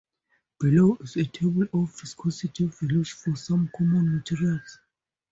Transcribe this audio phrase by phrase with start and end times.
[0.59, 4.79] Below is a table of viscosity values for some common materials.